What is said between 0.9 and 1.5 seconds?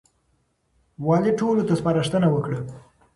والي